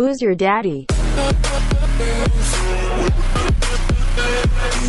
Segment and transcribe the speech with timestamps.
[0.00, 0.86] Who's your daddy?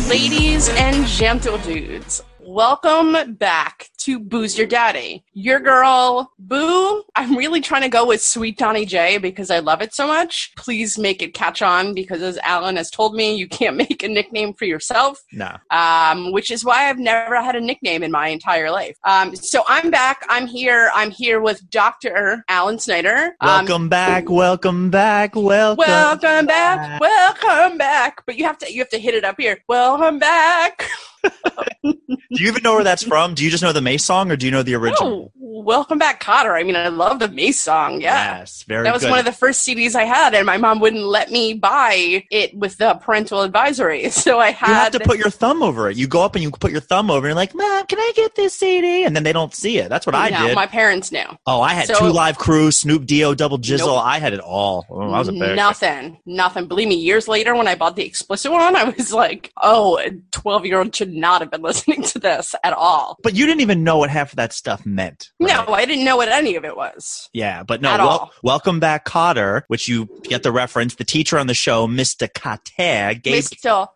[0.08, 5.24] Ladies and gentle dudes, welcome back to Boo's Your Daddy.
[5.32, 7.02] Your girl, Boo.
[7.14, 10.52] I'm really trying to go with Sweet Donnie J because I love it so much.
[10.56, 14.08] Please make it catch on because, as Alan has told me, you can't make a
[14.08, 15.20] nickname for yourself.
[15.32, 15.56] No.
[15.70, 18.96] um, which is why I've never had a nickname in my entire life.
[19.04, 20.24] Um, so I'm back.
[20.28, 20.90] I'm here.
[20.94, 22.44] I'm here with Dr.
[22.48, 23.36] Alan Snyder.
[23.40, 24.28] Um, Welcome back.
[24.28, 25.36] Welcome back.
[25.36, 25.84] Welcome.
[25.86, 27.00] welcome back.
[27.00, 28.22] Welcome back.
[28.26, 29.58] But you have to you have to hit it up here.
[29.68, 30.88] Welcome back.
[31.82, 33.34] Do you even know where that's from?
[33.34, 35.32] Do you just know the Mase song, or do you know the original?
[35.36, 36.58] Oh, welcome back, Kotter.
[36.58, 38.00] I mean, I love the Mase song.
[38.00, 38.38] Yeah.
[38.38, 39.10] Yes, very That was good.
[39.10, 42.54] one of the first CDs I had, and my mom wouldn't let me buy it
[42.56, 44.10] with the parental advisory.
[44.22, 45.96] So I had you have to put your thumb over it.
[45.96, 47.98] You go up and you put your thumb over, it, and you're like, "Mom, can
[47.98, 49.88] I get this CD?" And then they don't see it.
[49.88, 50.54] That's what I No, did.
[50.54, 51.24] My parents knew.
[51.46, 53.86] oh, I had So- two live crew, Snoop Dio, Double Jizzle.
[53.96, 54.02] Nope.
[54.04, 54.86] I had it all.
[54.88, 55.56] Oh, I was a big.
[55.56, 56.18] Nothing.
[56.24, 56.66] Nothing.
[56.68, 60.10] Believe me, years later when I bought the explicit one, I was like, oh, a
[60.30, 63.16] 12 year old should not have been listening to this at all.
[63.24, 65.30] But you didn't even know what half of that stuff meant.
[65.46, 65.74] No.
[65.74, 67.28] I didn't know what any of it was.
[67.32, 67.96] Yeah, but no.
[67.96, 70.94] Wel- welcome back, Kotter, which you get the reference.
[70.94, 72.28] The teacher on the show, Mr.
[72.28, 73.42] Kotter, Gabe.
[73.42, 73.88] Mr.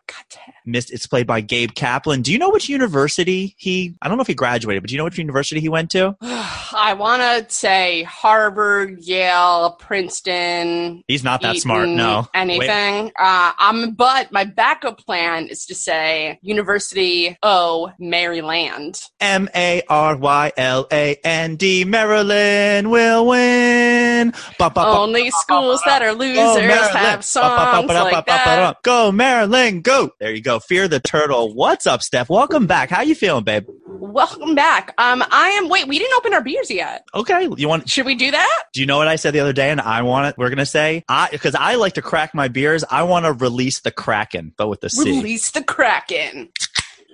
[0.65, 0.91] Missed.
[0.91, 2.21] It's played by Gabe Kaplan.
[2.21, 3.95] Do you know which university he?
[4.01, 6.15] I don't know if he graduated, but do you know which university he went to?
[6.21, 11.03] I want to say Harvard, Yale, Princeton.
[11.07, 11.87] He's not that smart.
[11.87, 12.27] No.
[12.33, 13.11] Anything.
[13.17, 19.01] Uh, um, but my backup plan is to say University O, Maryland.
[19.21, 21.85] M A R Y L A N D.
[21.85, 24.31] Maryland will win.
[24.57, 24.87] Ba, ba, ba.
[24.87, 28.77] Only schools that are losers have songs like that.
[28.83, 30.09] Go Maryland, go!
[30.19, 30.59] There you go.
[30.59, 31.53] Fear the turtle.
[31.53, 32.29] What's up, Steph?
[32.29, 32.89] Welcome back.
[32.89, 33.65] How you feeling, babe?
[33.85, 34.93] Welcome back.
[34.97, 35.69] Um, I am.
[35.69, 37.05] Wait, we didn't open our beers yet.
[37.13, 37.47] Okay.
[37.55, 37.87] You want?
[37.87, 38.63] Should we do that?
[38.73, 39.69] Do you know what I said the other day?
[39.69, 40.37] And I want it.
[40.37, 42.83] We're gonna say I because I like to crack my beers.
[42.89, 45.11] I want to release the kraken, but with the C.
[45.17, 46.49] Release the Kraken.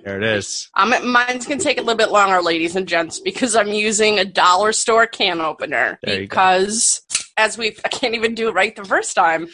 [0.04, 0.68] There it is.
[0.74, 4.24] Um, mine's gonna take a little bit longer, ladies and gents, because I'm using a
[4.24, 5.98] dollar store can opener.
[6.02, 6.22] There you go.
[6.22, 7.00] because
[7.36, 9.48] as we, I can't even do it right the first time.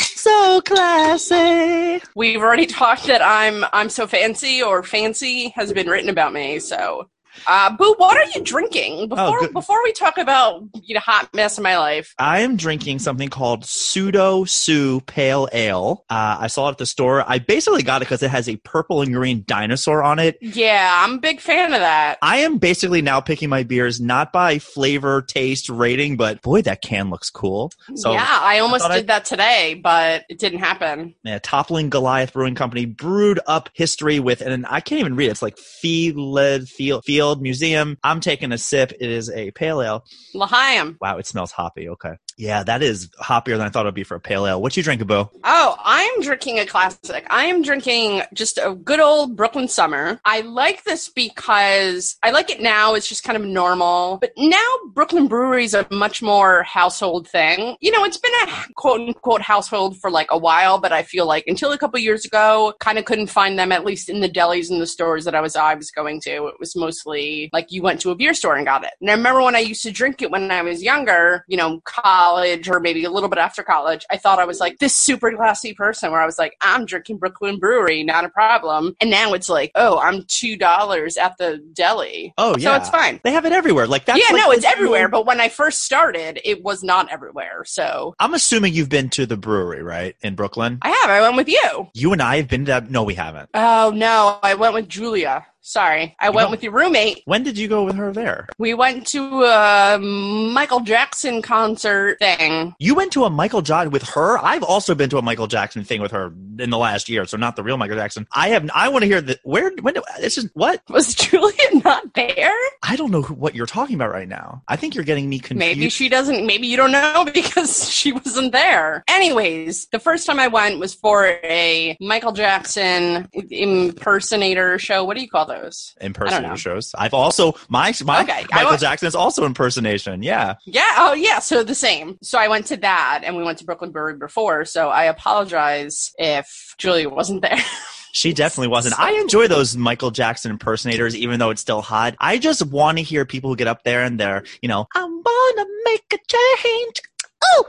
[0.00, 2.02] So classy.
[2.14, 6.58] We've already talked that I'm I'm so fancy or fancy has been written about me.
[6.58, 7.08] So,
[7.46, 11.32] uh, Boo, what are you drinking before Oh, before we talk about you know hot
[11.34, 12.14] mess in my life?
[12.18, 16.04] I am drinking something called Pseudo Sue Pale Ale.
[16.10, 17.24] Uh, I saw it at the store.
[17.26, 20.38] I basically got it because it has a purple and green dinosaur on it.
[20.40, 22.18] Yeah, I'm a big fan of that.
[22.22, 26.82] I am basically now picking my beers not by flavor, taste, rating, but boy, that
[26.82, 27.72] can looks cool.
[27.94, 31.14] So yeah, I almost thought did that today, but it didn't happen.
[31.24, 35.30] yeah, Toppling Goliath Brewing Company brewed up history with, and I can't even read it.
[35.30, 37.96] It's like Field Field Field Museum.
[38.02, 38.90] I'm taking a sip.
[38.98, 40.04] It is a pale ale.
[40.34, 40.98] L'chaim.
[41.00, 41.88] Wow, it smells hoppy.
[41.88, 42.14] Okay.
[42.36, 44.60] Yeah, that is hoppier than I thought it would be for a pale ale.
[44.60, 45.30] What you drinking, Bo?
[45.44, 47.26] Oh, I am drinking a classic.
[47.30, 50.20] I am drinking just a good old Brooklyn summer.
[50.24, 52.94] I like this because I like it now.
[52.94, 54.18] It's just kind of normal.
[54.18, 57.76] But now Brooklyn breweries are much more household thing.
[57.80, 61.26] You know, it's been a quote unquote household for like a while, but I feel
[61.26, 64.28] like until a couple years ago, kind of couldn't find them at least in the
[64.28, 66.48] delis and the stores that I was I was going to.
[66.48, 68.92] It was mostly like you went to a beer store and got it.
[69.00, 71.80] And I remember when I used to drink it when I was younger, you know,
[72.22, 75.32] college or maybe a little bit after college, I thought I was like this super
[75.32, 78.94] classy person where I was like, I'm drinking Brooklyn Brewery, not a problem.
[79.00, 82.32] And now it's like, oh, I'm two dollars at the deli.
[82.38, 83.20] Oh So yeah, it's fine.
[83.24, 83.86] They have it everywhere.
[83.86, 85.08] Like that's yeah, like no, it's everywhere.
[85.08, 87.64] But when I first started, it was not everywhere.
[87.64, 90.78] So I'm assuming you've been to the brewery, right, in Brooklyn.
[90.82, 91.10] I have.
[91.10, 91.88] I went with you.
[91.94, 92.90] You and I have been to that.
[92.90, 93.50] No, we haven't.
[93.54, 95.46] Oh no, I went with Julia.
[95.64, 97.22] Sorry, I You went with your roommate.
[97.24, 98.48] When did you go with her there?
[98.58, 102.74] We went to a Michael Jackson concert thing.
[102.80, 104.38] You went to a Michael Jackson with her.
[104.38, 107.36] I've also been to a Michael Jackson thing with her in the last year, so
[107.36, 108.26] not the real Michael Jackson.
[108.34, 108.68] I have.
[108.74, 109.38] I want to hear that.
[109.44, 109.70] Where?
[109.80, 109.94] When?
[110.20, 110.82] This is what?
[110.88, 112.52] Was Julia not there?
[112.82, 114.62] I don't know who, what you're talking about right now.
[114.66, 115.58] I think you're getting me confused.
[115.78, 116.44] Maybe she doesn't.
[116.44, 119.04] Maybe you don't know because she wasn't there.
[119.08, 125.04] Anyways, the first time I went was for a Michael Jackson impersonator show.
[125.04, 125.94] What do you call those?
[126.00, 126.94] Impersonator shows.
[126.96, 130.22] I've also my my Okay, Michael Jackson is also impersonation.
[130.22, 130.54] Yeah.
[130.64, 130.94] Yeah.
[130.96, 131.38] Oh, yeah.
[131.38, 132.18] So the same.
[132.22, 134.64] So I went to that, and we went to Brooklyn Brewery before.
[134.64, 137.58] So I apologize if Julia wasn't there.
[138.14, 139.00] She definitely wasn't.
[139.00, 142.14] I enjoy those Michael Jackson impersonators, even though it's still hot.
[142.20, 145.02] I just want to hear people who get up there and they're, you know, I
[145.02, 146.18] want to make a
[146.62, 147.00] change.
[147.42, 147.64] Oh,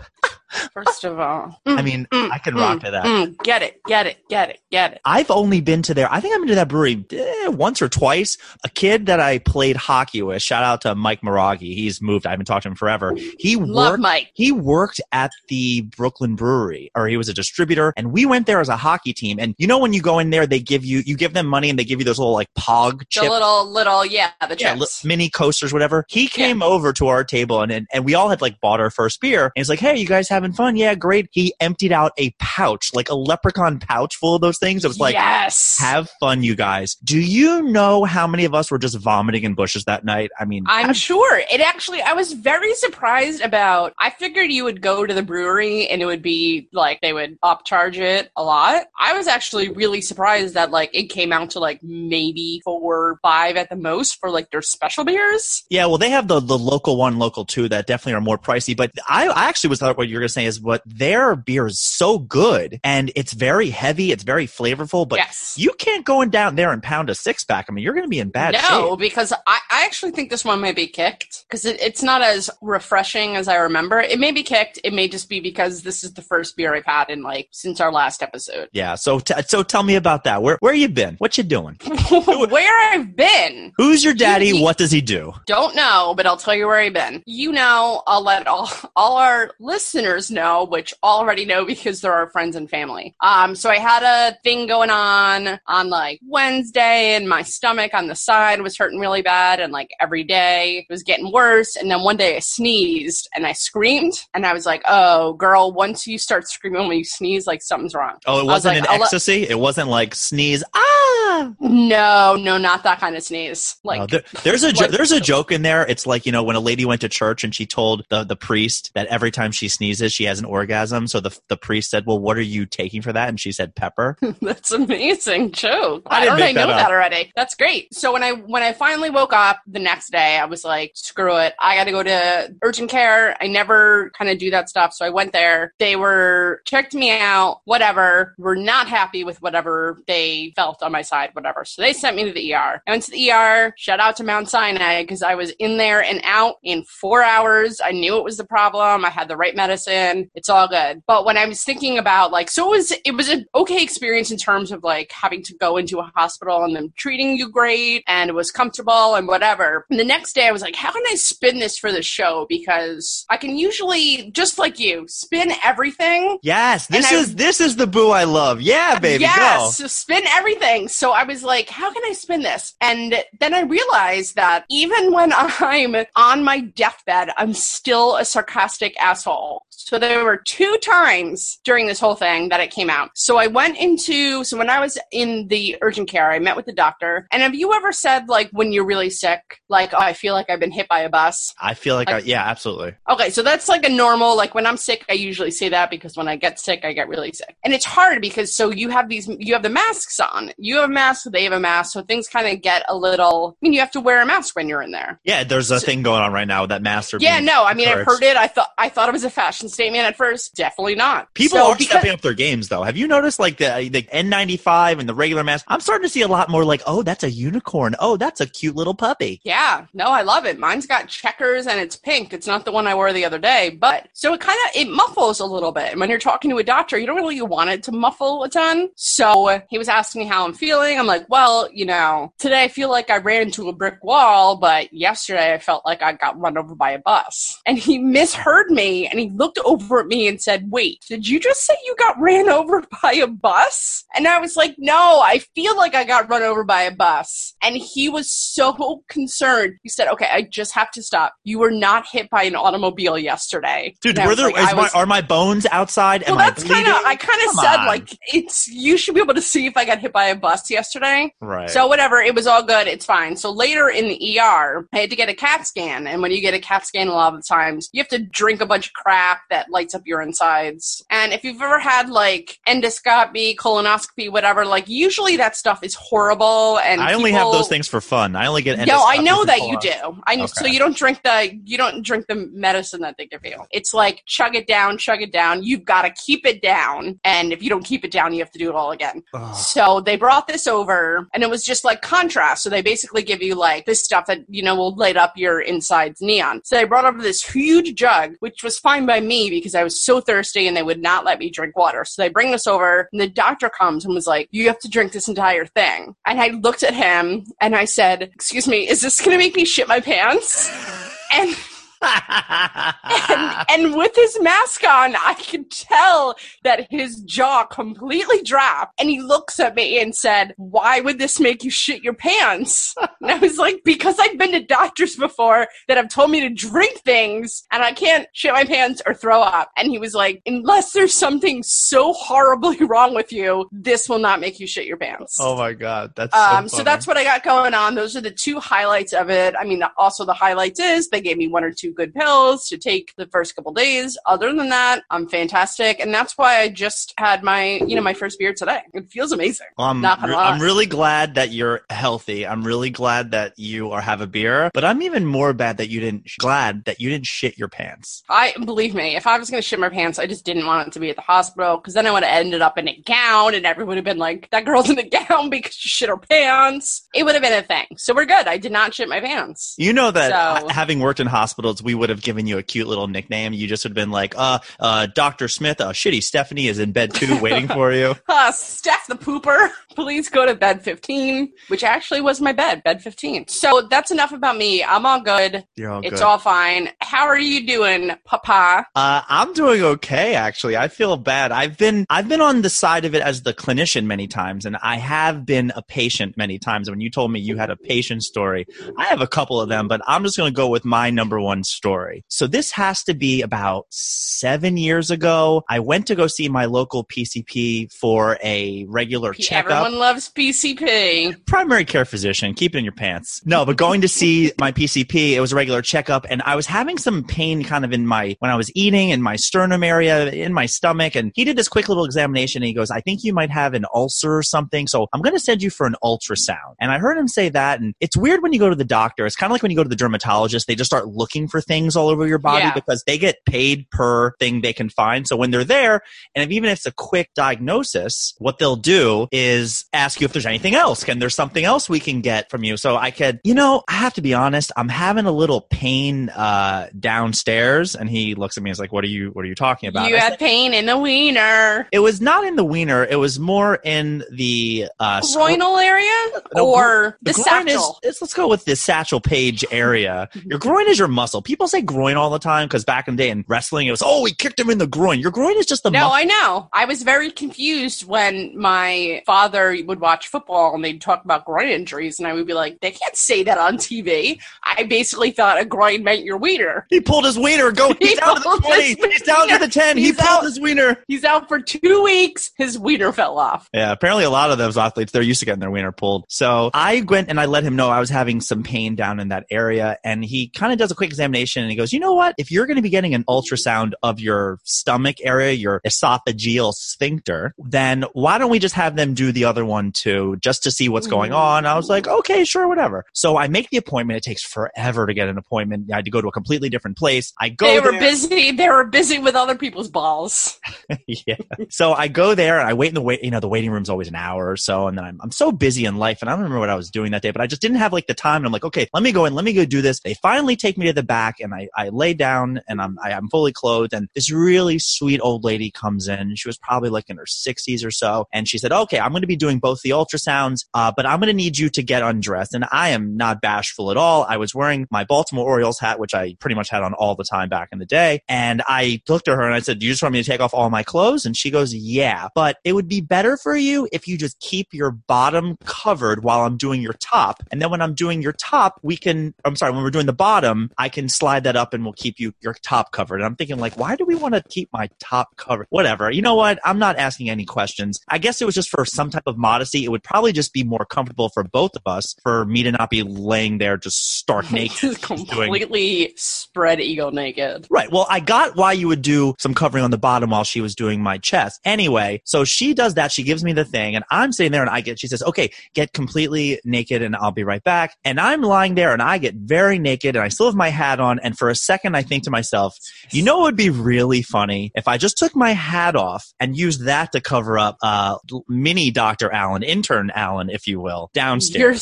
[0.74, 3.06] First of all, I mean, Mm, I can mm, rock to that.
[3.06, 5.02] mm, get it, get it, get it, get it.
[5.06, 6.12] I've only been to there.
[6.12, 8.38] I think I've been to that brewery eh, once or twice.
[8.64, 10.42] A kid that I played hockey with.
[10.42, 11.74] Shout out to Mike Miragi.
[11.74, 12.26] He's moved.
[12.28, 13.16] I haven't talked to him forever.
[13.40, 14.02] He Love worked.
[14.02, 14.32] Mike.
[14.34, 18.60] He worked at the Brooklyn Brewery, or he was a distributor, and we went there
[18.60, 19.40] as a hockey team.
[19.40, 21.70] And you know, when you go in there, they give you you give them money,
[21.70, 25.04] and they give you those little like Pog The little, little, yeah, the yeah, chips.
[25.04, 26.06] li- mini coasters, whatever.
[26.10, 28.90] He came over to our table and, and and we all had like bought our
[28.90, 29.46] first beer.
[29.46, 30.76] And he's like, "Hey, you guys having fun?
[30.76, 34.84] Yeah, great." He emptied out a pouch, like a leprechaun pouch, full of those things.
[34.86, 35.78] It was like, yes.
[35.80, 39.54] "Have fun, you guys." Do you know how many of us were just vomiting in
[39.54, 40.32] bushes that night?
[40.40, 41.42] I mean, I'm sure.
[41.52, 43.94] It actually, I was very surprised about.
[44.00, 47.40] I figured you would go to the brewery and it would be like they would
[47.42, 48.86] upcharge it a lot.
[49.00, 53.56] I was actually really surprised that like it came out to like maybe four, five
[53.56, 55.64] at the most for like their special beers.
[55.70, 58.76] Yeah, well, they have the the local one, local two that definitely are more pricey.
[58.76, 61.68] But I, I actually was thought what you were gonna say is what their beer
[61.68, 65.08] is so good and it's very heavy, it's very flavorful.
[65.08, 65.56] But yes.
[65.58, 67.68] you can't go in down there and pound a six pack.
[67.70, 68.70] I mean, you're gonna be in bad no, shape.
[68.70, 72.22] No, because I, I actually think this one might be kicked because it, it's not
[72.22, 74.00] as refreshing as I remember.
[74.00, 74.80] It may be kicked.
[74.84, 77.80] It may just be because this is the first beer I've had in like since
[77.80, 78.70] our last episode.
[78.74, 78.96] Yeah.
[78.96, 80.42] So t- so tell me about that.
[80.42, 81.16] Where where you been?
[81.18, 81.78] What you doing?
[82.10, 83.74] Where I've been.
[83.78, 84.48] Who's your daddy?
[84.48, 85.34] You- What does he do?
[85.46, 87.24] Don't know, but I'll tell you where I've been.
[87.26, 92.30] You know, I'll let all all our listeners know, which already know because they're our
[92.30, 93.16] friends and family.
[93.22, 98.08] Um, so I had a thing going on on like Wednesday, and my stomach on
[98.08, 101.76] the side was hurting really bad, and like every day it was getting worse.
[101.76, 105.72] And then one day I sneezed and I screamed, and I was like, "Oh, girl,
[105.72, 108.90] once you start screaming when you sneeze, like something's wrong." Oh, it was wasn't like,
[108.90, 109.48] an let- ecstasy.
[109.50, 110.64] It wasn't like sneeze.
[110.76, 111.52] Ah.
[111.60, 113.76] No, no, not that kind of sneeze.
[113.84, 115.86] Like Oh, there- there's a jo- like- there's a joke in there.
[115.88, 118.36] It's like you know when a lady went to church and she told the the
[118.36, 121.08] priest that every time she sneezes she has an orgasm.
[121.08, 123.76] So the the priest said, "Well, what are you taking for that?" And she said,
[123.76, 126.04] "Pepper." That's amazing joke.
[126.08, 126.80] I I, didn't know that up.
[126.88, 127.32] that already.
[127.36, 127.94] That's great.
[127.94, 131.38] So when I when I finally woke up the next day, I was like, screw
[131.38, 131.54] it.
[131.60, 133.36] I got to go to urgent care.
[133.42, 134.94] I never kind of do that stuff.
[134.94, 135.74] So I went there.
[135.80, 138.36] They were checked me out, whatever.
[138.38, 141.66] Were not happy with whatever they felt on my side, whatever.
[141.66, 142.82] So they sent me to the ER.
[142.88, 143.74] I went to the ER.
[143.78, 147.82] Shout out to Mount Sinai because I was in there and out in 4 hours.
[147.84, 149.06] I knew it was the problem.
[149.06, 149.93] I had the right medicine.
[150.36, 151.04] It's all good.
[151.08, 154.32] But when I was thinking about like so it was it was an okay experience
[154.32, 158.04] in terms of like having to go into a hospital and them treating you great
[158.08, 159.86] and it was comfortable and whatever.
[159.90, 162.46] And the next day I was like, how can I spin this for the show?
[162.50, 167.62] Because I can usually just like you, spin everything Yes, this And I- is this
[167.62, 168.62] is the boo I love.
[168.62, 169.88] Yeah, baby, yes, go.
[169.88, 170.88] spin everything.
[170.88, 172.74] So I was like, how can I spin this?
[172.82, 179.00] And then I realized that even when I'm on my deathbed, I'm still a sarcastic
[179.00, 179.66] asshole.
[179.88, 183.12] So there were two times during this whole thing that it came out.
[183.16, 186.66] So I went into, so when I was in the urgent care, I met with
[186.66, 187.28] the doctor.
[187.32, 190.50] And have you ever said, like, when you're really sick, like, oh, I feel like
[190.50, 191.54] I've been hit by a bus?
[191.62, 192.96] I feel like, Like- I, yeah, absolutely.
[193.10, 196.16] Okay, so that's like a normal, like when I'm sick, I usually say that because
[196.16, 197.56] when I get sick, I get really sick.
[197.64, 200.52] And it's hard because so you have these, you have the masks on.
[200.58, 203.56] You have a mask, they have a mask, so things kind of get a little,
[203.56, 205.20] I mean, you have to wear a mask when you're in there.
[205.24, 207.18] Yeah, there's a thing going on right now with that master.
[207.20, 208.38] Yeah, no, I mean, I've heard it.
[208.38, 210.56] I thought, I thought it was a fashion statement at first.
[210.56, 211.34] Definitely not.
[211.34, 212.84] People So are because- stepping up their games, though.
[212.84, 215.66] Have you noticed, like the the N95 and the regular mask?
[215.68, 217.96] I'm starting to see a lot more, like, oh, that's a unicorn.
[218.00, 219.42] Oh, that's a cute little puppy.
[219.44, 220.60] Yeah, no, I love it.
[220.60, 222.34] Mine's got checkers and it's pink.
[222.34, 224.90] It's not the one I wore the other day, but so it kind of it
[224.90, 225.92] muffles a little bit.
[225.92, 228.50] And when you're talking to a doctor, you don't really want it to muffle a
[228.50, 228.90] ton.
[228.96, 231.00] So he was asking me how I'm feeling.
[231.00, 234.56] I'm like, well, you know, today I feel like I ran into a brick wall,
[234.58, 237.60] but yesterday I felt like I got run over by a bus.
[237.66, 241.40] And he misheard me and he looked over at me and said, "Wait, did you
[241.40, 245.40] just say you got ran over by a bus?" And I was like, "No, I
[245.56, 249.76] feel like I got run over by a bus." And he was so concerned.
[249.84, 251.34] He said, "Okay, I just have to stop.
[251.44, 254.82] You were not hit by an automobile yesterday." Dude, were there, like, is I my,
[254.84, 256.24] was- are my bones outside?
[256.28, 256.96] Well, I that's kind of.
[257.06, 257.88] I kind of said on.
[257.88, 258.68] like it's.
[258.68, 261.34] You should be able to see if I got hit by a bus yesterday.
[261.42, 261.70] Right.
[261.70, 262.88] So whatever, it was all good.
[262.88, 263.36] It's fine.
[263.36, 266.42] So later in the ER, I had to get a CAT scan, and when you
[266.42, 268.88] get a CAT scan, a lot of the times you have to drink a bunch
[268.88, 271.04] of crap that lights up your insides.
[271.10, 276.80] And if you've ever had like endoscopy, colonoscopy, whatever, like usually that stuff is horrible.
[276.80, 278.36] And I only have those things for fun.
[278.36, 278.88] I only get endoscopy.
[278.88, 280.22] no, I know that you do.
[280.26, 283.46] I know, so you don't drink the you don't drink the medicine that they give
[283.46, 283.58] you.
[283.72, 285.64] It's like chug it down, chug it down.
[285.64, 288.52] You've got to keep it down, and if you don't keep it down, you have
[288.52, 289.24] to do it all again.
[289.34, 289.56] Ugh.
[289.56, 292.64] So they brought this this over and it was just like contrast.
[292.64, 295.60] So they basically give you like this stuff that, you know, will light up your
[295.60, 296.62] insides neon.
[296.64, 300.04] So they brought over this huge jug, which was fine by me because I was
[300.04, 302.06] so thirsty and they would not let me drink water.
[302.06, 304.90] So they bring this over and the doctor comes and was like, you have to
[304.90, 306.16] drink this entire thing.
[306.26, 309.56] And I looked at him and I said, excuse me, is this going to make
[309.56, 310.72] me shit my pants?
[311.36, 311.58] And
[312.04, 319.00] and, and, with his mask on, I could tell that his jaw completely dropped.
[319.00, 322.94] And he looks at me and said, Why would this make you shit your pants?
[323.24, 326.50] And I was like, Because I've been to doctors before that have told me to
[326.50, 329.72] drink things and I can't shit my pants or throw up.
[329.78, 334.42] And he was like, Unless there's something so horribly wrong with you, this will not
[334.42, 335.38] make you shit your pants.
[335.40, 336.12] Oh my God.
[336.18, 337.96] That's um, so, so that's what I got going on.
[337.96, 339.56] Those are the two highlights of it.
[339.58, 342.78] I mean, also the highlights is they gave me one or two good pills to
[342.78, 344.18] take the first couple days.
[344.26, 348.14] Other than that, I'm fantastic, and that's why I just had my you know my
[348.14, 348.82] first beer today.
[348.94, 349.68] It feels amazing.
[349.78, 352.46] Um, I'm, re- I'm really glad that you're healthy.
[352.46, 355.90] I'm really glad that you are have a beer, but I'm even more bad that
[355.90, 358.24] you didn't glad that you didn't shit your pants.
[358.30, 360.94] I believe me, if I was gonna shit my pants, I just didn't want it
[360.94, 363.56] to be at the hospital because then I would have ended up in a gown,
[363.56, 366.18] and everyone would have been like, "That girl's in a gown because she shit her
[366.18, 367.86] pants." It would have been a thing.
[367.98, 368.48] So we're good.
[368.48, 369.76] I did not shit my pants.
[369.78, 372.88] You know that so, having worked in hospitals, we would have given you a cute
[372.88, 373.54] little nickname.
[373.54, 375.48] You just would have been like, uh, uh, Dr.
[375.48, 378.16] Smith, uh, shitty Stephanie is in bed too, waiting for you.
[378.34, 383.02] Uh, Steph the pooper, please go to bed 15, which actually was my bed, bed
[383.02, 383.48] 15.
[383.48, 384.84] So that's enough about me.
[384.84, 385.66] I'm all good.
[385.76, 386.22] You're all it's good.
[386.22, 386.90] all fine.
[387.14, 388.88] How are you doing, Papa?
[388.96, 390.76] Uh, I'm doing okay, actually.
[390.76, 391.52] I feel bad.
[391.52, 394.78] I've been, I've been on the side of it as the clinician many times, and
[394.82, 396.90] I have been a patient many times.
[396.90, 398.66] When you told me you had a patient story,
[398.98, 401.40] I have a couple of them, but I'm just going to go with my number
[401.40, 402.26] one story.
[402.30, 405.64] So this has to be about seven years ago.
[405.70, 409.86] I went to go see my local PCP for a regular checkup.
[409.86, 411.46] Everyone loves PCP.
[411.46, 412.56] Primary care physician.
[412.56, 413.40] Keep it in your pants.
[413.46, 416.66] No, but going to see my PCP, it was a regular checkup, and I was
[416.66, 420.30] having some pain kind of in my when I was eating in my sternum area,
[420.30, 423.24] in my stomach, and he did this quick little examination, and he goes, "I think
[423.24, 425.96] you might have an ulcer or something, so I'm going to send you for an
[426.04, 428.86] ultrasound." And I heard him say that, and it's weird when you go to the
[428.86, 429.26] doctor.
[429.26, 431.62] It's kind of like when you go to the dermatologist; they just start looking for
[431.62, 432.74] things all over your body yeah.
[432.74, 435.28] because they get paid per thing they can find.
[435.28, 436.02] So when they're there,
[436.36, 440.34] and if, even if it's a quick diagnosis, what they'll do is ask you if
[440.34, 441.04] there's anything else.
[441.04, 442.78] Can there's something else we can get from you?
[442.78, 444.72] So I could, you know, I have to be honest.
[444.78, 448.92] I'm having a little pain uh, downstairs, and he looks at me and is like,
[448.92, 449.30] "What are you?
[449.32, 451.88] What are you talking about?" You had pain in the wiener.
[451.92, 453.06] It was not in the wiener.
[453.06, 458.00] It was more in the uh, groinal area no, or the, the satchel.
[458.04, 460.30] Is, let's go with the satchel page area.
[460.46, 461.42] Your groin is your muscle.
[461.42, 464.02] People say groin all the time because back in the day in wrestling, it was,
[464.04, 465.20] oh, we kicked him in the groin.
[465.20, 466.14] Your groin is just the No, muscle.
[466.14, 466.70] I know.
[466.74, 471.70] I was very confused when my father would watch football and they'd talk about groin
[471.70, 474.40] injuries, and I would be like, they can't say that on TV.
[474.64, 476.83] I basically thought a groin meant your wiener.
[476.90, 477.72] He pulled his wiener.
[477.72, 477.94] Go.
[478.00, 478.84] He's he down to the 20.
[479.12, 479.98] He's down to the 10.
[479.98, 480.98] He's he pulled out, his wiener.
[481.08, 482.52] He's out for two weeks.
[482.58, 483.70] His wiener fell off.
[483.74, 486.26] Yeah, apparently a lot of those athletes, they're used to getting their wiener pulled.
[486.30, 489.30] So I went and I let him know I was having some pain down in
[489.30, 492.14] that area, and he kind of does a quick examination and he goes, you know
[492.14, 492.36] what?
[492.38, 497.54] If you're going to be getting an ultrasound of your stomach area, your esophageal sphincter,
[497.58, 500.90] then why don't we just have them do the other one too, just to see
[500.90, 501.38] what's going mm.
[501.38, 501.66] on?
[501.66, 503.06] I was like, okay, sure, whatever.
[503.14, 504.18] So I make the appointment.
[504.18, 505.92] It takes forever to get an appointment.
[505.92, 506.32] I had to go to a
[506.64, 507.34] completely different place.
[507.40, 507.68] I go.
[507.68, 508.00] They were there.
[508.00, 508.52] busy.
[508.52, 510.60] They were busy with other people's balls.
[511.08, 511.36] yeah.
[511.70, 513.24] So I go there and I wait in the wait.
[513.24, 515.52] You know, the waiting room's always an hour or so, and then I'm I'm so
[515.52, 517.48] busy in life, and I don't remember what I was doing that day, but I
[517.48, 518.38] just didn't have like the time.
[518.38, 519.34] And I'm like, okay, let me go in.
[519.34, 520.00] Let me go do this.
[520.02, 523.10] They finally take me to the back, and I I lay down and I'm I,
[523.10, 526.36] am i am fully clothed, and this really sweet old lady comes in.
[526.36, 529.22] She was probably like in her 60s or so, and she said, "Okay, I'm going
[529.22, 532.04] to be doing both the ultrasounds, uh, but I'm going to need you to get
[532.04, 534.26] undressed." And I am not bashful at all.
[534.28, 537.24] I was wearing my Baltimore Orioles hat, which I pretty much had on all the
[537.24, 539.92] time back in the day, and I looked at her and I said, "Do you
[539.92, 542.74] just want me to take off all my clothes?" And she goes, "Yeah, but it
[542.74, 546.82] would be better for you if you just keep your bottom covered while I'm doing
[546.82, 549.34] your top, and then when I'm doing your top, we can.
[549.46, 552.20] I'm sorry, when we're doing the bottom, I can slide that up and we'll keep
[552.20, 554.90] you your top covered." And I'm thinking, like, why do we want to keep my
[555.00, 555.68] top covered?
[555.70, 556.12] Whatever.
[556.12, 556.60] You know what?
[556.64, 558.00] I'm not asking any questions.
[558.10, 559.84] I guess it was just for some type of modesty.
[559.84, 562.90] It would probably just be more comfortable for both of us for me to not
[562.90, 565.02] be laying there just stark naked.
[565.02, 566.14] completely doing...
[566.44, 567.68] spread eagle naked.
[567.70, 567.92] Right.
[567.92, 570.76] Well, I got why you would do some covering on the bottom while she was
[570.76, 571.60] doing my chest.
[571.66, 573.12] Anyway, so she does that.
[573.12, 575.52] She gives me the thing and I'm sitting there and I get, she says, okay,
[575.74, 577.96] get completely naked and I'll be right back.
[578.04, 581.00] And I'm lying there and I get very naked and I still have my hat
[581.00, 581.20] on.
[581.20, 582.78] And for a second, I think to myself,
[583.12, 586.58] you know, it would be really funny if I just took my hat off and
[586.58, 589.32] used that to cover up, uh, mini Dr.
[589.32, 591.62] Alan, intern Alan, if you will, downstairs.
[591.62, 591.76] You're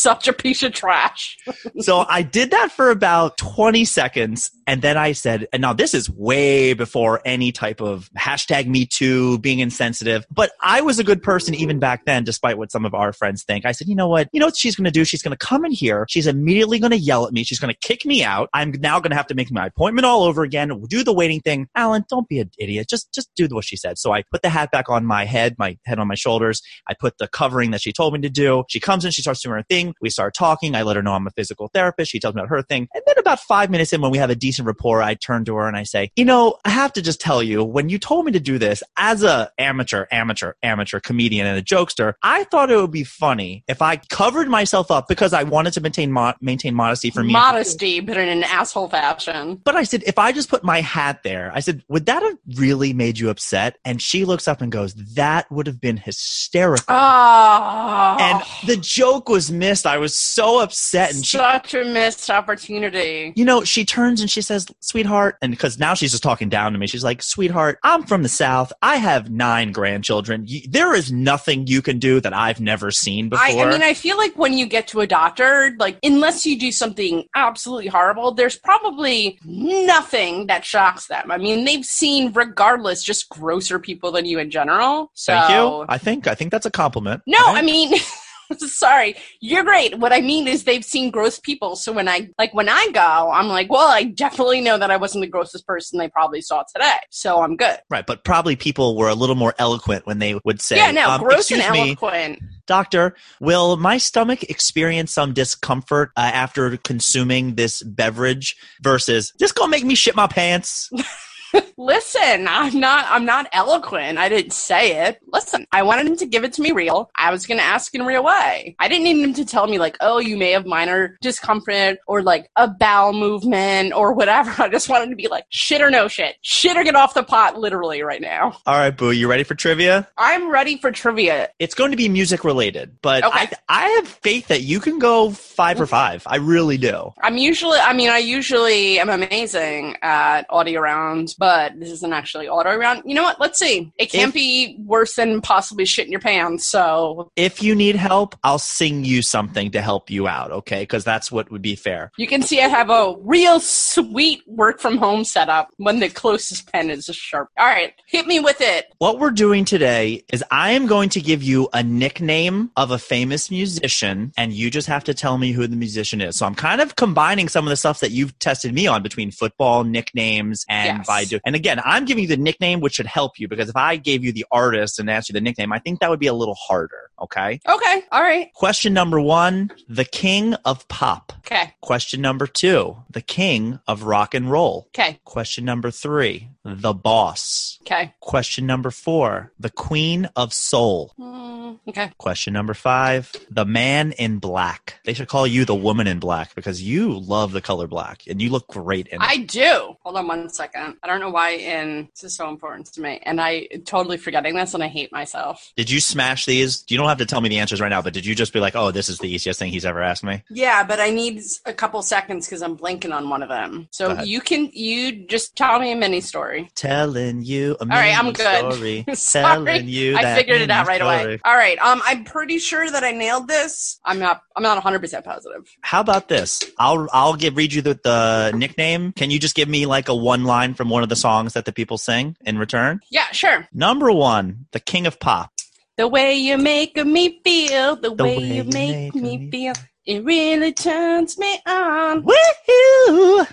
[0.00, 1.36] such a piece of trash.
[1.80, 4.50] so I did that for about 20 seconds.
[4.66, 8.86] And then I said, and now this is way before any type of hashtag me
[8.86, 10.24] too, being insensitive.
[10.30, 13.42] But I was a good person even back then, despite what some of our friends
[13.42, 13.66] think.
[13.66, 14.28] I said, you know what?
[14.32, 15.04] You know what she's going to do?
[15.04, 16.06] She's going to come in here.
[16.08, 17.42] She's immediately going to yell at me.
[17.42, 18.48] She's going to kick me out.
[18.54, 20.70] I'm now going to have to make my appointment all over again.
[20.88, 21.68] Do the waiting thing.
[21.74, 22.88] Alan, don't be an idiot.
[22.88, 23.98] Just, just do what she said.
[23.98, 26.62] So I put the hat back on my head, my head on my shoulders.
[26.88, 28.64] I put the covering that she told me to do.
[28.68, 29.89] She comes in, she starts doing her thing.
[30.00, 30.74] We start talking.
[30.74, 32.10] I let her know I'm a physical therapist.
[32.10, 32.88] She tells me about her thing.
[32.94, 35.56] And then about five minutes in, when we have a decent rapport, I turn to
[35.56, 38.24] her and I say, you know, I have to just tell you, when you told
[38.24, 42.70] me to do this as a amateur, amateur, amateur comedian and a jokester, I thought
[42.70, 46.34] it would be funny if I covered myself up because I wanted to maintain mo-
[46.40, 47.32] maintain modesty for me.
[47.32, 49.60] Modesty, but in an asshole fashion.
[49.64, 52.36] But I said, if I just put my hat there, I said, would that have
[52.56, 53.78] really made you upset?
[53.84, 56.84] And she looks up and goes, that would have been hysterical.
[56.88, 58.16] Oh.
[58.20, 59.79] And the joke was missed.
[59.86, 61.14] I was so upset.
[61.14, 63.32] And she, such a missed opportunity.
[63.36, 66.72] you know, she turns and she says, sweetheart, and because now she's just talking down
[66.72, 68.72] to me, she's like, sweetheart, I'm from the South.
[68.82, 70.44] I have nine grandchildren.
[70.46, 73.44] You, there is nothing you can do that I've never seen before.
[73.44, 76.58] I, I mean, I feel like when you get to a doctor, like, unless you
[76.58, 81.30] do something absolutely horrible, there's probably nothing that shocks them.
[81.30, 85.10] I mean, they've seen, regardless, just grosser people than you in general.
[85.14, 85.86] So, Thank you.
[85.88, 87.22] I think, I think that's a compliment.
[87.26, 87.58] No, Right?
[87.58, 87.92] I mean,
[88.58, 89.98] sorry, you're great.
[89.98, 91.76] What I mean is they've seen gross people.
[91.76, 94.96] So when I like when I go, I'm like, well, I definitely know that I
[94.96, 96.98] wasn't the grossest person they probably saw today.
[97.10, 97.78] So I'm good.
[97.88, 101.10] Right, but probably people were a little more eloquent when they would say, yeah, no,
[101.10, 102.40] um, gross and me, eloquent.
[102.66, 109.70] Doctor, will my stomach experience some discomfort uh, after consuming this beverage versus this gonna
[109.70, 110.90] make me shit my pants?
[111.76, 114.18] Listen, I'm not I'm not eloquent.
[114.18, 115.18] I didn't say it.
[115.32, 117.10] Listen, I wanted him to give it to me real.
[117.16, 118.76] I was gonna ask in a real way.
[118.78, 122.22] I didn't need him to tell me like, oh, you may have minor discomfort or
[122.22, 124.50] like a bowel movement or whatever.
[124.62, 126.36] I just wanted to be like, shit or no shit.
[126.42, 128.58] Shit or get off the pot literally right now.
[128.66, 130.06] All right, Boo, you ready for trivia?
[130.18, 131.48] I'm ready for trivia.
[131.58, 133.48] It's going to be music related, but Okay.
[133.68, 136.22] I, I have faith that you can go five for five.
[136.26, 137.12] I really do.
[137.22, 142.46] I'm usually, I mean, I usually am amazing at audio rounds, but this isn't actually
[142.46, 143.02] audio round.
[143.06, 143.40] You know what?
[143.40, 143.90] Let's see.
[143.98, 146.66] It can't If- be worse than possibly shit in your pants.
[146.68, 150.82] So If you need help, I'll sing you something to help you out, okay?
[150.82, 152.12] Because that's what would be fair.
[152.18, 156.70] you can see I have a real sweet work from home setup when the closest
[156.72, 157.48] pen is a sharp.
[157.58, 158.86] All right, hit me with it.
[158.98, 162.98] What we're doing today is I am going to give you a nickname of a
[162.98, 166.36] famous musician, and you just have to tell me who the musician is.
[166.36, 169.30] So I'm kind of combining some of the stuff that you've tested me on between
[169.30, 171.06] football nicknames and Yes.
[171.06, 171.40] by do.
[171.46, 174.24] And again, I'm giving you the nickname, which should help you because if I gave
[174.24, 176.54] you the artist and asked you the nickname, I think that would be a little
[176.54, 177.10] harder.
[177.20, 177.60] Okay.
[177.68, 178.52] Okay, all right.
[178.54, 181.32] Question number one: the king of pop.
[181.40, 184.86] Okay, Question number two: the king of rock and roll.
[184.88, 187.78] okay, Question number three: the boss.
[187.82, 188.14] okay.
[188.20, 191.12] Question number four, the queen of soul.
[191.18, 192.10] Mm, okay.
[192.18, 195.00] Question number five, the man in black.
[195.04, 198.40] They should call you the woman in black because you love the color black and
[198.40, 199.26] you look great in it.
[199.28, 199.96] I do.
[200.02, 200.96] Hold on one second.
[201.02, 203.20] I don't know why in this is so important to me.
[203.22, 205.72] And I totally forgetting this and I hate myself.
[205.76, 206.84] did you smash these?
[206.88, 208.60] You don't have to tell me the answers right now, but did you just be
[208.60, 210.42] like, oh, this is the easiest thing he's ever asked me?
[210.50, 213.88] Yeah, but I need a couple seconds because I'm blanking on one of them.
[213.90, 216.70] So you can you just tell me a mini story.
[216.74, 218.72] Telling you a All right, I'm good.
[218.72, 219.04] story.
[219.14, 221.22] Telling you I figured it out right story.
[221.24, 221.40] away.
[221.44, 221.78] All right.
[221.78, 224.00] Um, I'm pretty sure that I nailed this.
[224.04, 224.42] I'm not.
[224.56, 225.70] I'm not 100 percent positive.
[225.82, 226.62] How about this?
[226.78, 229.12] I'll I'll give read you the, the nickname.
[229.12, 231.66] Can you just give me like a one line from one of the songs that
[231.66, 233.00] the people sing in return?
[233.10, 233.68] Yeah, sure.
[233.72, 235.52] Number one, the king of pop.
[235.98, 239.50] The way you make me feel, the, The way, way you make make me me
[239.50, 239.74] feel,
[240.06, 242.22] it really turns me on.
[242.22, 243.46] Woohoo!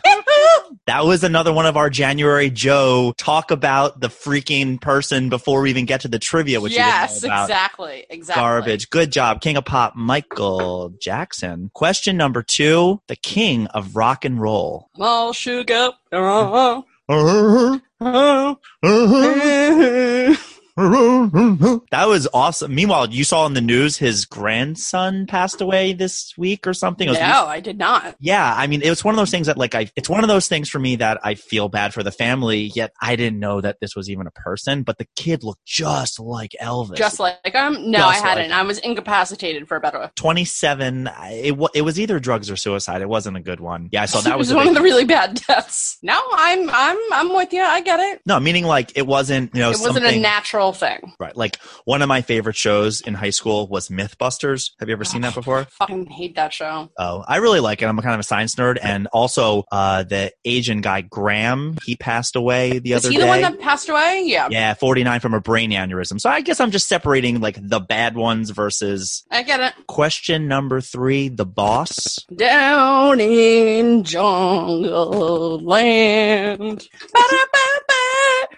[0.88, 5.70] that was another one of our January Joe talk about the freaking person before we
[5.70, 7.43] even get to the trivia, which yes, you didn't know about.
[7.50, 8.41] exactly, exactly.
[8.41, 8.89] Garbage.
[8.89, 9.41] Good job.
[9.41, 11.70] King of Pop, Michael Jackson.
[11.74, 14.89] Question number two, the king of rock and roll.
[14.98, 15.91] All sugar.
[16.13, 16.82] Uh-huh.
[17.10, 20.36] Uh, Uh-huh, uh, uh-huh.
[21.91, 22.73] that was awesome.
[22.75, 27.07] Meanwhile, you saw in the news his grandson passed away this week or something.
[27.07, 28.15] It was- No, I did not.
[28.19, 30.27] yeah, I mean, it was one of those things that, like, I, it's one of
[30.27, 33.59] those things for me that I feel bad for the family, yet I didn't know
[33.61, 36.95] that this was even a person, but the kid looked just like Elvis.
[36.95, 37.89] Just like him?
[37.91, 38.45] No, Just I hadn't.
[38.45, 38.51] him.
[38.53, 41.09] I was incapacitated for about a 27.
[41.31, 43.01] It, wa- it was either drugs or suicide.
[43.01, 43.89] It wasn't a good one.
[43.91, 45.97] Yeah, so that it was, was one big- of the really bad deaths.
[46.03, 47.61] No, I'm I'm I'm with you.
[47.63, 48.21] I get it.
[48.25, 50.21] no, meaning like it wasn't, you know, It wasn't a something-
[50.67, 51.13] natural thing.
[51.19, 51.36] Right.
[51.36, 54.71] Like one of my favorite shows in high school was Mythbusters.
[54.80, 55.65] Have you ever seen that before?
[55.65, 56.89] Fucking hate that show.
[56.97, 57.86] Oh, I really like it.
[57.86, 58.77] I'm kind of a science nerd.
[58.82, 63.27] And also, uh, the Asian guy, Graham, he passed away the Is other he the
[63.27, 64.23] one that passed away?
[64.25, 64.47] Yeah.
[64.51, 66.19] yeah, 49 from a brain aneurysm.
[66.19, 69.73] So I guess I'm just separating like the bad ones versus I get it.
[69.88, 72.17] question number three, the boss.
[72.36, 76.88] Down in Jungleland.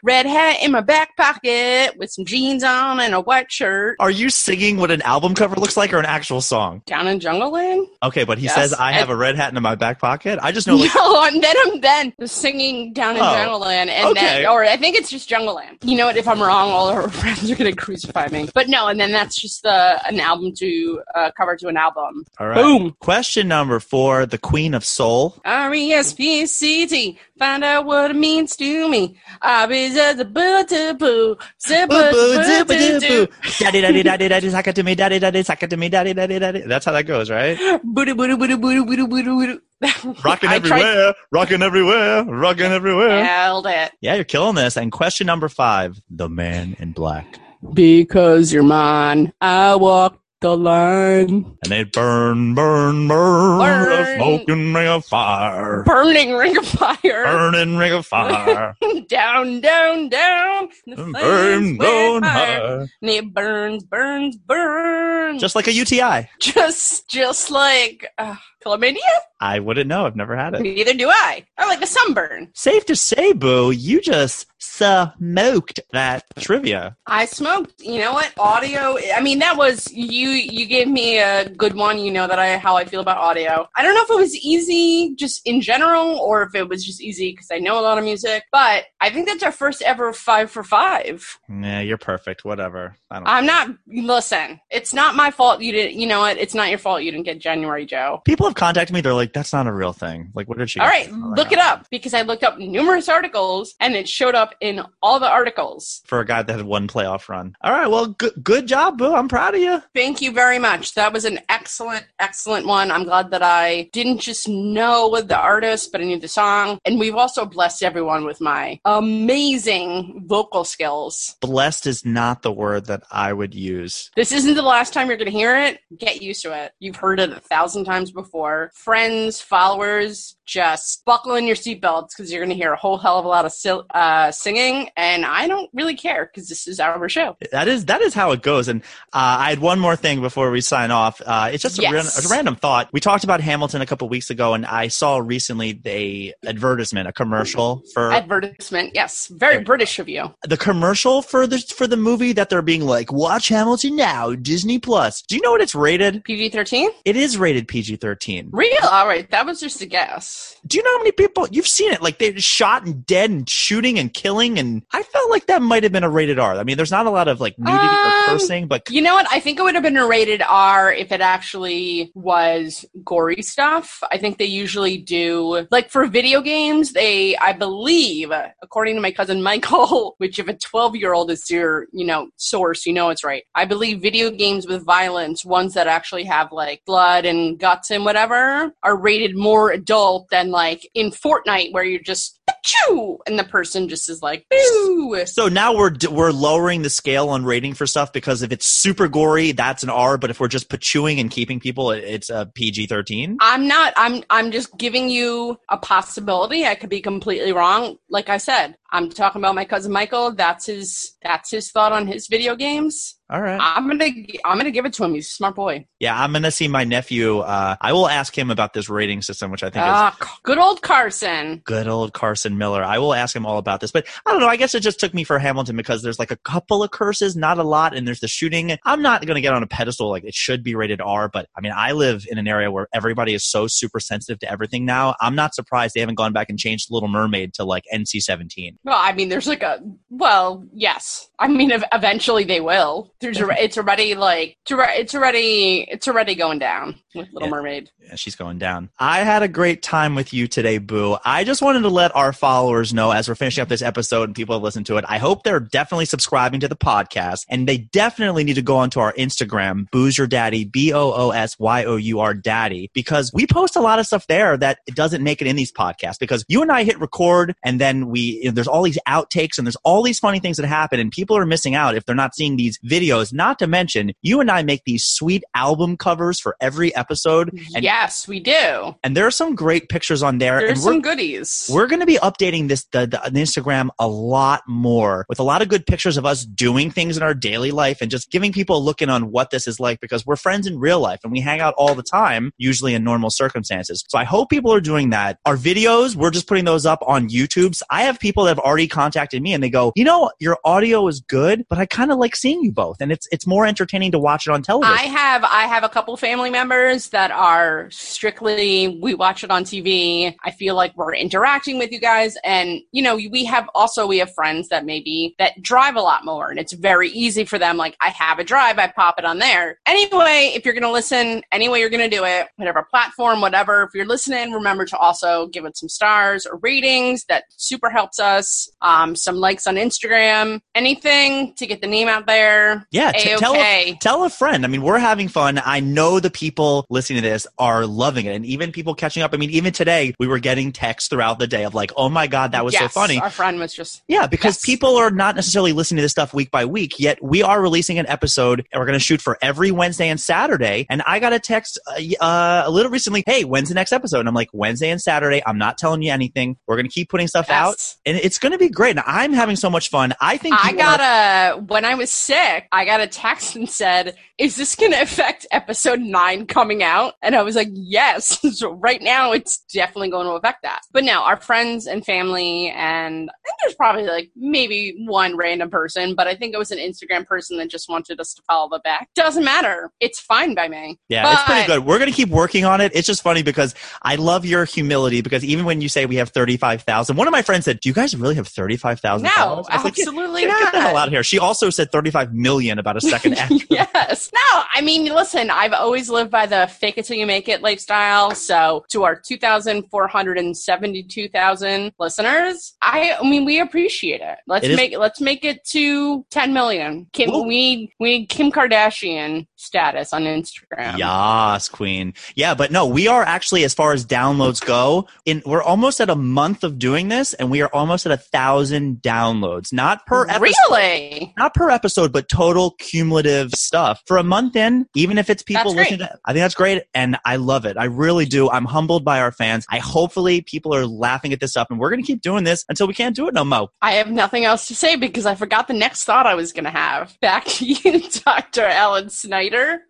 [0.03, 3.97] Red hat in my back pocket with some jeans on and a white shirt.
[3.99, 6.81] Are you singing what an album cover looks like or an actual song?
[6.85, 7.87] Down in Jungleland?
[8.03, 10.39] Okay, but he Yes, says I have and- a red hat in my back pocket.
[10.41, 14.09] I just know like, No, and then I'm then singing down in Oh, Jungleland, and
[14.09, 14.41] okay.
[14.43, 15.77] then, or I think it's just Jungleland.
[15.83, 16.17] You know what?
[16.17, 18.49] If I'm wrong, all our friends are gonna crucify me.
[18.53, 22.25] But no, and then that's just the an album to uh, cover to an album.
[22.39, 22.55] all right.
[22.55, 22.95] Boom.
[22.99, 25.39] Question number four, the Queen of Soul.
[25.45, 27.19] R E S P C T.
[27.37, 29.17] Find out what it means to me.
[29.41, 31.35] I be just a boo to boo.
[31.67, 33.27] Boo, boo, boo zip, to dip, boo.
[33.59, 36.13] Daddy, daddy, daddy, daddy, suck it to me, daddy, daddy, suck it to me, daddy,
[36.13, 36.61] daddy, daddy.
[36.61, 37.57] That's how that goes, right?
[37.83, 39.59] Booty booty booty booty booty booty booty.
[40.25, 43.23] Rocking everywhere, rocking everywhere, rocking everywhere.
[43.23, 43.93] Nailed it.
[44.01, 44.75] Yeah, you're killing this.
[44.75, 47.39] And question number five, the man in black.
[47.73, 51.57] Because you're mine, I walk the line.
[51.63, 53.91] And they burn, burn, burn, Burn.
[53.91, 55.83] a smoking ring of fire.
[55.83, 56.97] Burning ring of fire.
[57.25, 58.75] Burning ring of fire.
[59.07, 60.69] down, down, down.
[60.87, 62.87] The burn, flames burn higher.
[63.01, 65.41] And it burns, burns, burns.
[65.41, 66.29] Just like a UTI.
[66.39, 68.97] just, just like uh, chlamydia.
[69.41, 70.05] I wouldn't know.
[70.05, 70.61] I've never had it.
[70.61, 71.45] Neither do I.
[71.57, 72.49] Or like a sunburn.
[72.53, 76.97] Safe to say, Boo, you just smoked that trivia.
[77.07, 77.81] I smoked.
[77.81, 78.33] You know what?
[78.37, 78.97] Audio.
[79.15, 80.29] I mean, that was you.
[80.29, 81.99] You gave me a good one.
[81.99, 83.67] You know that I how I feel about audio.
[83.77, 87.01] I don't know if it was easy just in general, or if it was just
[87.01, 88.43] easy because I know a lot of music.
[88.51, 91.39] But I think that's our first ever five for five.
[91.49, 92.43] Yeah, you're perfect.
[92.43, 92.95] Whatever.
[93.09, 93.27] I don't.
[93.27, 93.69] I'm not.
[93.87, 95.61] Listen, it's not my fault.
[95.61, 95.97] You didn't.
[95.97, 96.37] You know what?
[96.37, 97.03] It's not your fault.
[97.03, 98.21] You didn't get January Joe.
[98.25, 99.01] People have contacted me.
[99.01, 100.79] They're like, "That's not a real thing." Like, what did she?
[100.79, 101.13] All right, get?
[101.13, 104.55] right, I'm look it up because I looked up numerous articles and it showed up
[104.61, 106.01] in all the articles.
[106.05, 107.55] for a guy that had one playoff run.
[107.61, 109.13] All right, well, good good job, Boo.
[109.13, 109.81] I'm proud of you.
[109.95, 110.95] Thank you very much.
[110.95, 112.91] That was an excellent, excellent one.
[112.91, 116.79] I'm glad that I didn't just know the artist, but I knew the song.
[116.85, 121.35] And we've also blessed everyone with my amazing vocal skills.
[121.41, 124.11] Blessed is not the word that I would use.
[124.15, 125.79] This isn't the last time you're going to hear it.
[125.97, 126.73] Get used to it.
[126.79, 128.38] You've heard it a thousand times before.
[128.73, 133.19] Friends, followers, just buckle in your seatbelts because you're going to hear a whole hell
[133.19, 134.89] of a lot of sil- uh, singing.
[134.97, 137.37] And I don't really care because this is our show.
[137.51, 138.67] That is that is how it goes.
[138.67, 138.81] And
[139.13, 141.21] uh, I had one more thing before we sign off.
[141.25, 141.93] Uh, it's just a, Yes.
[141.93, 142.89] ran- a random thought.
[142.91, 147.13] We talked about Hamilton a couple weeks ago, and I saw recently a advertisement, a
[147.13, 148.91] commercial for Advertisement.
[148.95, 149.27] Yes.
[149.27, 150.33] Very British of you.
[150.43, 154.79] the commercial for the for the movie that they're being like, watch Hamilton now, Disney
[154.79, 155.21] Plus.
[155.21, 156.23] Do you know what it's rated?
[156.23, 156.89] PG 13?
[157.05, 158.49] It is rated PG thirteen.
[158.51, 158.75] Real?
[158.89, 159.29] All right.
[159.31, 160.38] That was just a guess.
[160.67, 162.01] Do you know how many people you've seen it?
[162.01, 165.83] Like they shot and dead and shooting and killing, and I felt like that might
[165.83, 166.55] have been a rated R.
[166.55, 169.15] I mean, there's not a lot of like nudity or Um, cursing, but You know
[169.15, 169.27] what?
[169.31, 174.01] I think it would have been a rated R if it actually was gory stuff.
[174.11, 179.11] I think they usually do, like for video games, they, I believe, according to my
[179.11, 183.09] cousin Michael, which if a 12 year old is your, you know, source, you know
[183.09, 183.43] it's right.
[183.55, 188.05] I believe video games with violence, ones that actually have like blood and guts and
[188.05, 193.43] whatever, are rated more adult than like in Fortnite where you're just, achoo, and the
[193.43, 195.25] person just is like, boo.
[195.25, 199.07] So now we're we're lowering the scale on rating for stuff because if it's super
[199.07, 200.17] gory, that's an R.
[200.17, 203.37] But if we're just pachooing and keeping people, it's a PG thirteen.
[203.41, 203.93] I'm not.
[203.95, 204.23] I'm.
[204.29, 206.65] I'm just giving you a possibility.
[206.65, 207.97] I could be completely wrong.
[208.09, 210.31] Like I said, I'm talking about my cousin Michael.
[210.33, 211.15] That's his.
[211.23, 213.15] That's his thought on his video games.
[213.31, 213.59] All right.
[213.61, 214.05] I'm gonna.
[214.43, 215.13] I'm gonna give it to him.
[215.13, 215.85] He's a smart boy.
[215.99, 217.39] Yeah, I'm gonna see my nephew.
[217.39, 220.57] Uh, I will ask him about this rating system, which I think is Ah, good
[220.57, 221.61] old Carson.
[221.65, 222.83] good old Carson Miller.
[222.83, 223.91] I will ask him all about this.
[223.91, 224.47] But I don't know.
[224.47, 227.35] I guess it just took me for Hamilton because there's like a couple of curses,
[227.35, 228.75] not a lot, and there's the shooting.
[228.85, 231.47] I'm not going to get on a pedestal like it should be rated R, but
[231.55, 234.85] I mean, I live in an area where everybody is so super sensitive to everything
[234.85, 235.13] now.
[235.21, 238.78] I'm not surprised they haven't gone back and changed Little Mermaid to like NC 17.
[238.83, 241.27] Well, I mean, there's like a well, yes.
[241.37, 243.13] I mean, ev- eventually they will.
[243.21, 247.55] There's a, it's already like it's already it's already going down with Little Yeah.
[247.55, 247.91] Mermaid.
[248.01, 248.89] Yeah, she's going down.
[248.97, 251.17] I had a great time with you today, Boo.
[251.23, 254.35] I just wanted to let our followers know as we're finishing up this episode and
[254.35, 255.05] people have listened to it.
[255.07, 258.99] I hope they're definitely subscribing to the podcast and they definitely need to go onto
[258.99, 263.31] our Instagram, Boo's Your Daddy, B O O S Y O U R Daddy, because
[263.33, 266.43] we post a lot of stuff there that doesn't make it in these podcasts because
[266.47, 269.65] you and I hit record and then we, you know, there's all these outtakes and
[269.65, 272.35] there's all these funny things that happen and people are missing out if they're not
[272.35, 273.33] seeing these videos.
[273.33, 277.49] Not to mention, you and I make these sweet album covers for every episode.
[277.75, 278.95] And yes, we do.
[279.03, 280.59] and there are some great pictures on there.
[280.59, 281.69] There's and some goodies.
[281.71, 285.43] we're going to be updating this the, the, the Instagram a lot more with a
[285.43, 288.51] lot of good pictures of us doing things in our daily life and just giving
[288.51, 291.19] people a look in on what this is like because we're friends in real life
[291.23, 294.03] and we hang out all the time, usually in normal circumstances.
[294.09, 295.37] So I hope people are doing that.
[295.45, 297.79] Our videos, we're just putting those up on YouTube.
[297.89, 301.07] I have people that have already contacted me and they go, you know, your audio
[301.07, 304.11] is good, but I kind of like seeing you both, and it's it's more entertaining
[304.11, 304.95] to watch it on television.
[304.97, 309.63] I have I have a couple family members that are strictly we watch it on
[309.63, 310.35] TV.
[310.43, 314.17] I feel like we're interacting with you guys and you know we have also we
[314.19, 317.77] have friends that maybe that drive a lot more and it's very easy for them
[317.77, 319.79] like I have a drive I pop it on there.
[319.85, 324.05] Anyway, if you're to listen anyway you're to do it whatever platform whatever if you're
[324.05, 328.48] listening remember to also give it some stars or ratings that super helps us.
[328.81, 332.85] Um some likes on Instagram, anything to get the name out there.
[332.91, 334.65] yeah, t- tell a, tell a friend.
[334.65, 335.61] I mean, we're having fun.
[335.63, 339.33] I know the people listening to this are loving it, and even people catching up.
[339.33, 342.27] I mean, even today we were getting texts throughout the day of like, "Oh my
[342.27, 344.65] god, that was so funny." Our friend was just Yeah, because Yes.
[344.65, 347.99] people are not necessarily listening to this stuff week by week, yet we are releasing
[347.99, 350.85] an episode and we're going to shoot for every Wednesday and Saturday.
[350.89, 354.21] And I got a text uh, uh, a little recently, hey, when's the next episode?
[354.21, 355.41] And I'm like, Wednesday and Saturday.
[355.45, 356.57] I'm not telling you anything.
[356.67, 357.75] We're going to keep putting stuff out.
[358.05, 358.91] And it's going to be great.
[358.91, 360.13] And I'm having so much fun.
[360.19, 363.69] I think I got are- a when I was sick, I got a text and
[363.69, 368.39] said, "Is this going to affect episode 9 coming out?" And I was like, "Yes."
[368.57, 370.81] so right now it's definitely going to affect that.
[370.91, 375.69] But no, our friends and family and I think there's probably like maybe one random
[375.69, 378.69] person, but I think it was an Instagram person that just wanted us to follow
[378.69, 379.09] the back.
[379.15, 379.91] Doesn't matter.
[379.99, 380.97] It's fine by me.
[381.09, 381.85] Yeah, it's pretty good.
[381.85, 382.91] We're going to keep working on it.
[382.95, 386.29] It's just funny because I love your humility because even when you say we have
[386.29, 389.67] 35,000, one of my friends said, Do you guys really have 35,000 No, followers?
[389.69, 390.61] I was like, "Get- absolutely get, not.
[390.63, 391.23] Get the hell out of here.
[391.23, 393.55] She also said 35 million about a second after.
[393.69, 394.29] yes.
[394.33, 397.61] No, I mean, listen, I've always lived by the fake it till you make it
[397.61, 398.33] lifestyle.
[398.35, 404.37] So to our 2,472,000 listeners, I, I mean, we appreciate it.
[404.47, 407.07] Let's It is- make let's make it to 10 million.
[407.13, 407.43] Kim, Ooh.
[407.43, 410.97] we, we Kim Kardashian status on Instagram.
[410.97, 412.13] Yas, queen.
[412.35, 416.09] Yeah, but no, we are actually, as far as downloads go, in we're almost at
[416.09, 420.27] a month of doing this, and we are almost at a thousand downloads, not per
[420.27, 420.41] episode.
[420.41, 421.33] Really?
[421.37, 424.01] Not per episode, but total cumulative stuff.
[424.05, 427.17] For a month in, even if it's people listening to I think that's great and
[427.25, 427.77] I love it.
[427.77, 428.49] I really do.
[428.49, 429.65] I'm humbled by our fans.
[429.69, 432.87] I hopefully people are laughing at this stuff and we're gonna keep doing this until
[432.87, 433.69] we can't do it no more.
[433.81, 436.65] I have nothing else to say because I forgot the next thought I was going
[436.65, 437.19] to have.
[437.19, 438.63] Back to you, Dr.
[438.63, 439.48] Alan Snyder.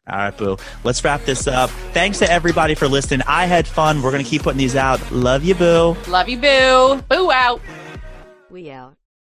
[0.09, 0.57] All right, boo.
[0.83, 1.69] Let's wrap this up.
[1.93, 3.21] Thanks to everybody for listening.
[3.27, 4.01] I had fun.
[4.01, 5.11] We're gonna keep putting these out.
[5.11, 5.95] Love you, boo.
[6.07, 7.01] Love you, boo.
[7.09, 7.61] Boo out.
[8.49, 8.98] We out.